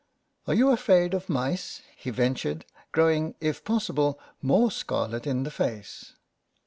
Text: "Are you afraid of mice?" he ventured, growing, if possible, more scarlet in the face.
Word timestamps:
"Are 0.47 0.55
you 0.55 0.71
afraid 0.71 1.13
of 1.13 1.29
mice?" 1.29 1.83
he 1.95 2.09
ventured, 2.09 2.65
growing, 2.91 3.35
if 3.39 3.63
possible, 3.63 4.19
more 4.41 4.71
scarlet 4.71 5.27
in 5.27 5.43
the 5.43 5.51
face. 5.51 6.13